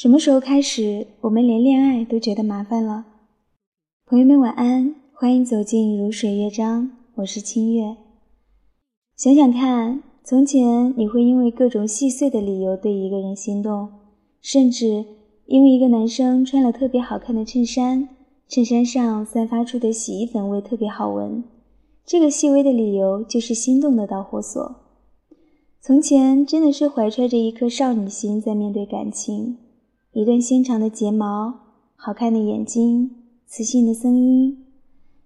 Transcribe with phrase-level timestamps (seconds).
[0.00, 3.04] 什么时候开始，我们连恋爱都觉得麻烦了？
[4.06, 7.98] 朋友们晚安，欢迎走进如水乐章，我是清月。
[9.14, 13.90] 想想看，从前你会因为各种细碎的理由对一个人心动，
[14.40, 15.04] 甚至
[15.44, 18.08] 因为一个男生穿了特别好看的衬衫，
[18.48, 21.44] 衬衫上散发出的洗衣粉味特别好闻，
[22.06, 24.76] 这个细微的理由就是心动的导火索。
[25.82, 29.58] 从前真的是怀揣着一颗少女心在面对感情。
[30.12, 31.54] 一段纤长的睫毛，
[31.94, 33.12] 好看的眼睛，
[33.46, 34.66] 磁性的声音，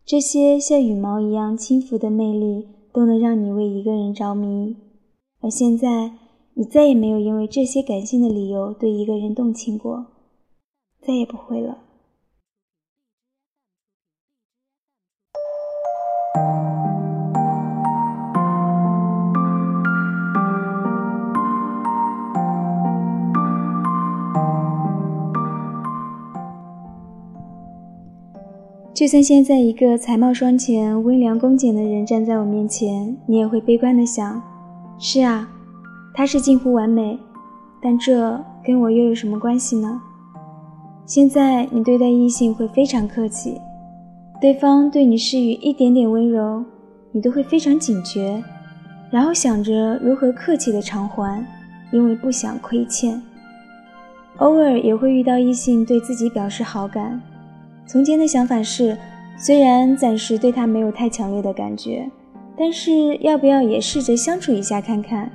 [0.05, 4.77] 这些像羽毛一样轻浮的魅力，都能让你为一个人着迷。
[5.41, 6.13] 而现在，
[6.53, 10.05] 你再也没有因为这些感性的理由对一个人动情过，
[11.01, 11.84] 再也不会了。
[28.95, 34.41] 就算现在一个才貌双全、温良恭俭的人站在我面前，你也会悲观的想：
[35.01, 35.49] 是啊，
[36.15, 37.19] 他是近乎完美，
[37.83, 40.01] 但这跟我又有什么关系呢？
[41.07, 43.61] 现在你对待异性会非常客气，
[44.41, 46.65] 对方对你施予一点点温柔，
[47.11, 48.41] 你都会非常警觉，
[49.11, 51.45] 然后想着如何客气的偿还，
[51.91, 53.21] 因为不想亏欠。
[54.37, 57.21] 偶尔也会遇到异性对自己表示好感。
[57.87, 58.97] 从前的想法是，
[59.37, 62.11] 虽然暂时对他没有太强烈的感觉，
[62.57, 65.31] 但是要不要也试着相处一下看看？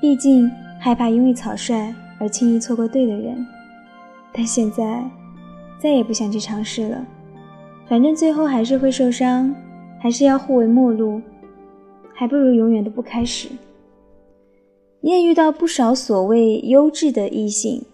[0.00, 3.46] 毕竟害怕因为草率而轻易错过对的人。
[4.32, 5.02] 但现在
[5.78, 7.06] 再也不想去尝试了，
[7.86, 9.54] 反正最后还是会受伤，
[10.00, 11.20] 还是要互为陌路，
[12.12, 13.48] 还不如永远都不开始。
[15.00, 17.84] 你也遇到不少所谓优质的异性，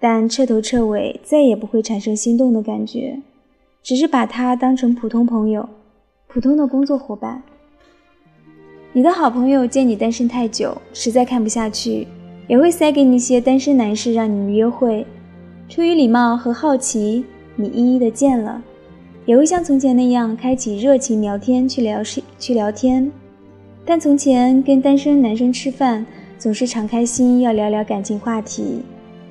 [0.00, 3.20] 但彻头彻尾再也不会产生心动的感觉。
[3.82, 5.68] 只是把他当成普通朋友，
[6.26, 7.42] 普通的工作伙伴。
[8.92, 12.06] 你的好朋友见你单身太久，实在看不下去，
[12.48, 15.06] 也会塞给你一些单身男士让你们约会。
[15.68, 17.24] 出于礼貌和好奇，
[17.56, 18.62] 你一一的见了，
[19.24, 22.02] 也会像从前那样开启热情聊天去聊
[22.38, 23.10] 去聊天。
[23.84, 26.04] 但从前跟单身男生吃饭，
[26.38, 28.82] 总是敞开心要聊聊感情话题，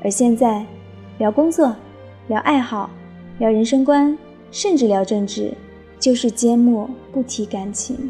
[0.03, 0.66] 而现在
[1.18, 1.75] 聊工作，
[2.28, 2.90] 聊爱好，
[3.40, 4.18] 聊人生观。
[4.50, 5.52] 甚至聊政治，
[6.00, 8.09] 就是缄默不提感情。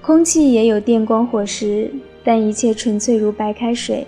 [0.00, 1.88] 空气也有电光火石，
[2.24, 4.04] 但一切纯粹如白开水。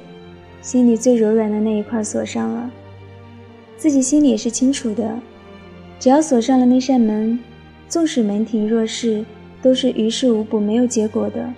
[0.60, 2.68] 心里最柔软的那一块锁上了，
[3.76, 5.16] 自己心里也是清楚的。
[5.98, 7.38] 只要锁上了那扇门，
[7.88, 9.24] 纵使门庭若市。
[9.62, 11.50] 都是于事无补、没有结果的。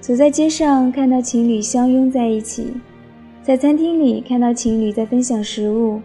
[0.00, 2.66] 走在街上，看到情侣相拥在一起；
[3.42, 6.00] 在餐厅里看到情侣在分享食物；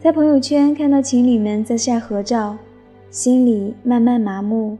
[0.00, 2.58] 在朋友圈看到情侣们在晒合照，
[3.08, 4.78] 心里慢慢麻木，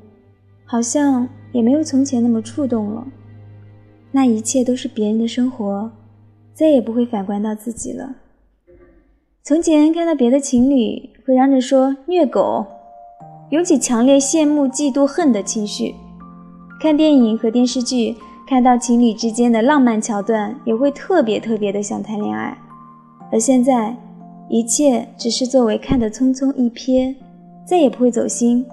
[0.64, 3.06] 好像也没有从前那么触动了。
[4.10, 5.92] 那一切都是别人的生活，
[6.52, 8.16] 再也不会反观到自己了。
[9.44, 12.64] 从前看到别的情侣，会嚷着说虐狗。
[13.50, 15.92] 涌起强烈羡慕、嫉妒、恨的情绪。
[16.80, 18.14] 看电影和电视剧，
[18.46, 22.56] 看到情侣之间的浪漫桥段，也会特别特别的想谈恋爱。
[23.32, 23.96] 而现在，
[24.48, 27.12] 一切只是作为看的匆匆一瞥，
[27.64, 28.64] 再也不会走心。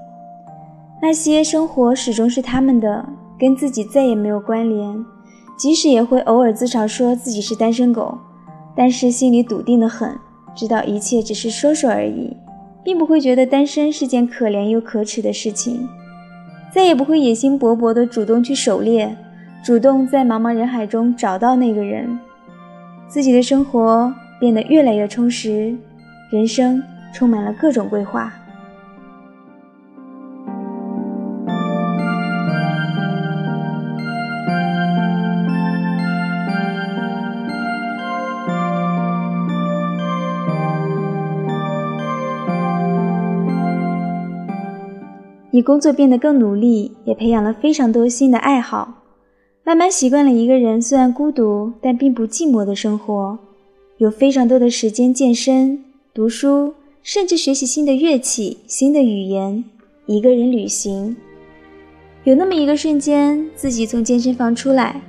[1.02, 3.03] 那些生活始终是他们的，
[3.40, 5.03] 跟自己再也没有关联。
[5.58, 8.16] 即使也会偶尔自嘲说自己是单身狗，
[8.75, 10.16] 但是心里笃定的很，
[10.56, 12.35] 知道一切只是说说而已。
[12.84, 15.88] 并不会觉得单身是件可怜又可耻的事情，
[16.72, 19.16] 再也不会野心勃勃地主动去狩猎，
[19.64, 22.20] 主动在茫茫人海中找到那个人，
[23.08, 25.76] 自己的生活变得越来越充实，
[26.32, 26.84] 人生
[27.14, 28.34] 充满了各种规划。
[45.55, 49.03] 你工作变得更努力，也培养了非常多新的爱好，
[49.64, 53.38] 慢慢习惯了一个人虽然孤独，但并不寂寞的生活，
[54.00, 55.79] 有非常多的时间健身、
[56.11, 56.73] 读书，
[57.03, 59.64] 甚至学习新的乐器、新的语言，
[60.08, 61.16] 一个人旅行。
[62.23, 65.00] 有那么一个瞬间，自己从健身房出来，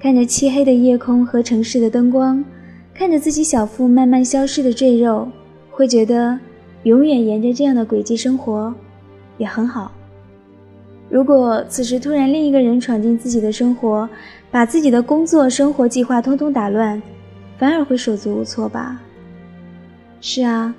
[0.00, 2.44] 看着漆黑的夜空和城市的灯光，
[2.92, 5.28] 看着自己小腹慢慢消失的赘肉，
[5.70, 6.36] 会觉得
[6.82, 8.74] 永远沿着这样的轨迹生活，
[9.42, 9.90] 也很好。
[11.10, 14.08] 如果此时突然另一个人闯进自己的生活，
[14.52, 17.02] 把自己的工作、生活计划通通打乱，
[17.58, 19.00] 反而会手足无措吧？
[20.20, 20.72] 是啊，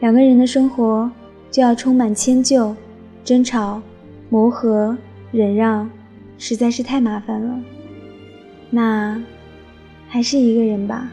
[0.00, 1.10] 两个人的生活
[1.50, 2.76] 就要充满迁就、
[3.24, 3.80] 争吵、
[4.28, 4.96] 磨合、
[5.32, 5.90] 忍让，
[6.36, 7.58] 实在是太麻烦了。
[8.68, 9.20] 那，
[10.06, 11.10] 还是一个人吧。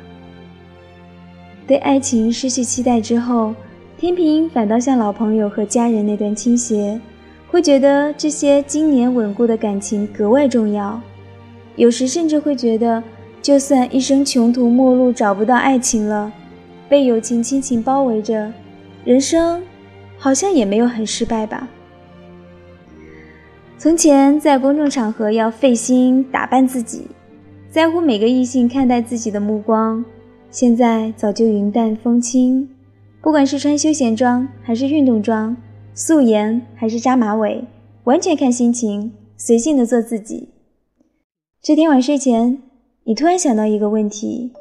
[1.65, 3.55] 对爱情失去期待之后，
[3.97, 7.01] 天平反倒向老朋友和家人那段倾斜，
[7.49, 11.01] 会觉得这些经年稳固的感情格外重要。
[11.75, 13.01] 有时甚至会觉得，
[13.41, 16.31] 就算一生穷途末路找不到爱情了，
[16.88, 18.53] 被友情亲情包围着，
[19.03, 19.59] 人生
[20.19, 21.67] 好像也没有很失败吧。
[23.79, 27.07] 从前在公众场合要费心打扮自己。
[27.71, 30.05] 在乎每个异性看待自己的目光，
[30.51, 32.69] 现在早就云淡风轻。
[33.21, 35.57] 不管是穿休闲装还是运动装，
[35.93, 37.65] 素颜还是扎马尾，
[38.03, 40.49] 完全看心情，随性的做自己。
[41.61, 42.61] 这天晚睡前，
[43.03, 44.53] 你突然想到一个问题：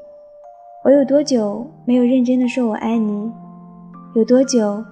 [0.84, 3.30] 我有多久没有认真的说我爱你？
[4.14, 4.82] 有多久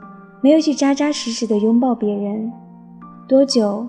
[0.42, 2.52] 没有去扎扎实实的拥抱别人？
[3.26, 3.88] 多久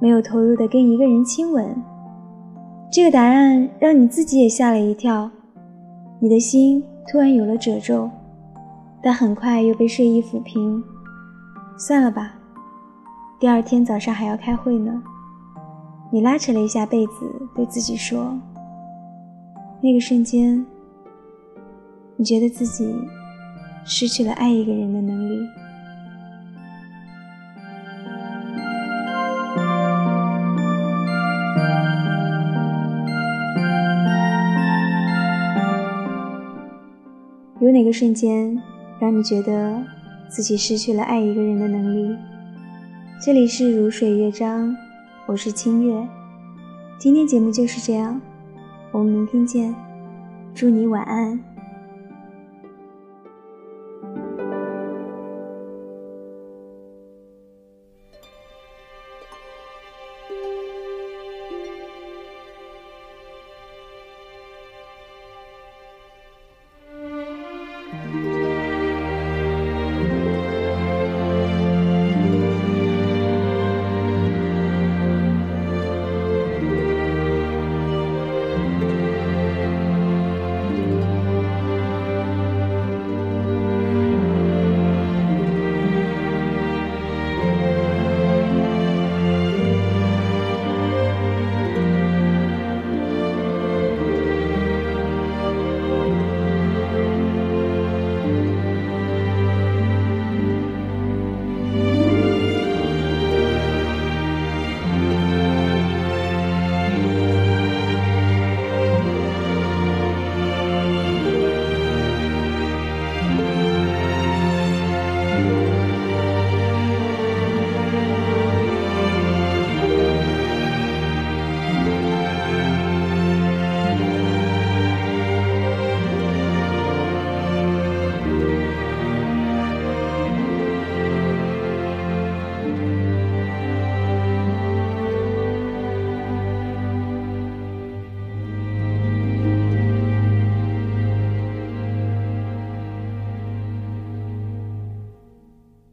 [0.00, 1.74] 没有投入的跟一个人亲吻？
[2.90, 5.28] 这个答案让你自己也吓了一跳，
[6.20, 8.08] 你的心突然有了褶皱，
[9.02, 10.82] 但很快又被睡意抚平。
[11.78, 12.34] 算了吧，
[13.38, 15.02] 第二天早上还要开会呢。
[16.10, 18.36] 你拉扯了一下被子，对自己说
[19.80, 20.66] ：“那个瞬间，
[22.16, 22.94] 你觉得自己
[23.84, 25.46] 失去了爱一个人的能力。”
[37.60, 38.56] 有哪个瞬间
[39.00, 39.80] 让你觉得
[40.28, 42.16] 自己失去了爱一个人的能力？
[43.20, 44.76] 这里是如水乐章，
[45.26, 46.08] 我是清月。
[46.98, 48.20] 今天节目就是这样，
[48.90, 49.74] 我们明天见，
[50.52, 51.38] 祝你晚安。